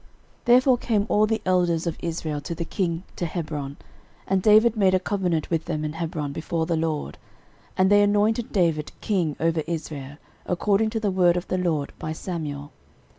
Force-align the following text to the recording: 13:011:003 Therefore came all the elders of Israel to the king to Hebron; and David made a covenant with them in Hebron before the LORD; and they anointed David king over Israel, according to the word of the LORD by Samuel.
13:011:003 0.45 0.45
Therefore 0.45 0.77
came 0.79 1.05
all 1.09 1.27
the 1.27 1.41
elders 1.45 1.85
of 1.85 1.95
Israel 2.01 2.41
to 2.41 2.55
the 2.55 2.65
king 2.65 3.03
to 3.15 3.27
Hebron; 3.27 3.77
and 4.25 4.41
David 4.41 4.75
made 4.75 4.95
a 4.95 4.99
covenant 4.99 5.51
with 5.51 5.65
them 5.65 5.85
in 5.85 5.93
Hebron 5.93 6.33
before 6.33 6.65
the 6.65 6.75
LORD; 6.75 7.19
and 7.77 7.91
they 7.91 8.01
anointed 8.01 8.51
David 8.51 8.93
king 9.01 9.35
over 9.39 9.61
Israel, 9.67 10.17
according 10.47 10.89
to 10.89 10.99
the 10.99 11.11
word 11.11 11.37
of 11.37 11.47
the 11.49 11.59
LORD 11.59 11.93
by 11.99 12.13
Samuel. 12.13 12.71